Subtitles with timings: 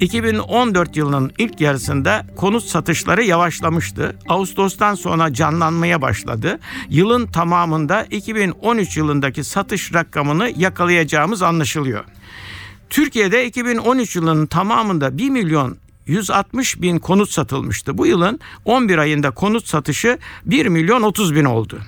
[0.00, 4.16] 2014 yılının ilk yarısında konut satışları yavaşlamıştı.
[4.28, 6.58] Ağustos'tan sonra canlanmaya başladı.
[6.88, 12.04] Yılın tamamında 2013 yılındaki satış rakamını yakalayacağımız anlaşılıyor.
[12.90, 17.98] Türkiye'de 2013 yılının tamamında 1 milyon 160 bin konut satılmıştı.
[17.98, 21.78] Bu yılın 11 ayında konut satışı 1 milyon 30 bin oldu.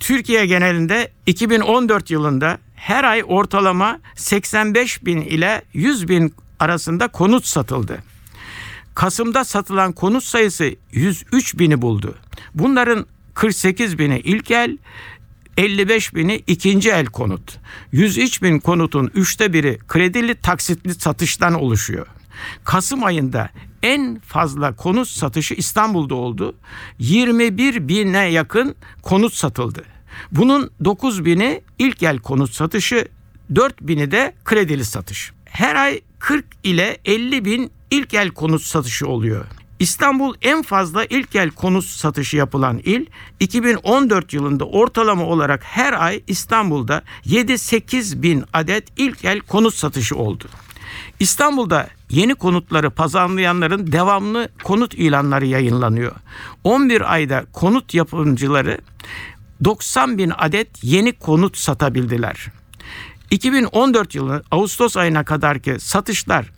[0.00, 8.02] Türkiye genelinde 2014 yılında her ay ortalama 85 bin ile 100 bin arasında konut satıldı.
[8.94, 12.14] Kasım'da satılan konut sayısı 103 bini buldu.
[12.54, 14.78] Bunların 48 bini ilk el,
[15.56, 17.58] 55 bini ikinci el konut.
[17.92, 22.06] 103 bin konutun üçte biri kredili taksitli satıştan oluşuyor.
[22.64, 23.50] Kasım ayında
[23.82, 26.54] en fazla konut satışı İstanbul'da oldu.
[26.98, 29.84] 21 bine yakın konut satıldı.
[30.32, 33.08] Bunun 9 bini ilk el konut satışı,
[33.54, 35.32] 4 bini de kredili satış.
[35.48, 39.44] Her ay 40 ile 50 bin ilk el konut satışı oluyor.
[39.78, 43.06] İstanbul en fazla ilk el konut satışı yapılan il.
[43.40, 50.44] 2014 yılında ortalama olarak her ay İstanbul'da 7-8 bin adet ilk el konut satışı oldu.
[51.20, 56.12] İstanbul'da yeni konutları pazarlayanların devamlı konut ilanları yayınlanıyor.
[56.64, 58.78] 11 ayda konut yapımcıları
[59.64, 62.46] 90 bin adet yeni konut satabildiler.
[63.30, 66.50] 2014 yılı Ağustos ayına kadarki satışlar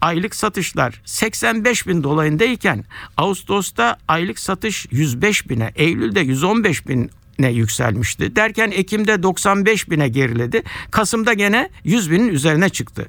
[0.00, 2.84] aylık satışlar 85 bin dolayındayken
[3.16, 8.36] Ağustos'ta aylık satış 105 bine, Eylül'de 115 bine yükselmişti.
[8.36, 10.62] Derken Ekim'de 95 bine geriledi.
[10.90, 13.08] Kasım'da gene 100 binin üzerine çıktı.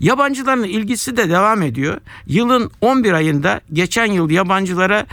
[0.00, 2.00] Yabancıların ilgisi de devam ediyor.
[2.26, 5.06] Yılın 11 ayında geçen yıl yabancılara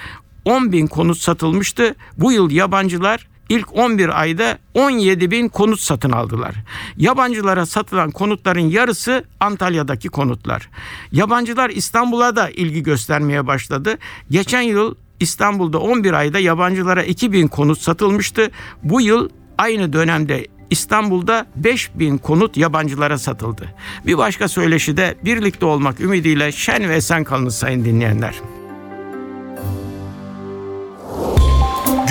[0.45, 1.95] 10 bin konut satılmıştı.
[2.18, 6.56] Bu yıl yabancılar ilk 11 ayda 17 bin konut satın aldılar.
[6.98, 10.70] Yabancılara satılan konutların yarısı Antalya'daki konutlar.
[11.12, 13.98] Yabancılar İstanbul'a da ilgi göstermeye başladı.
[14.31, 18.52] Geçen yıl İstanbul'da 11 ayda yabancılara 2 bin konut satılmıştı.
[18.84, 23.75] Bu yıl aynı dönemde İstanbul'da 5 bin konut yabancılara satıldı.
[24.06, 28.36] Bir başka söyleşi de birlikte olmak ümidiyle şen ve esen kalınız sayın dinleyenler.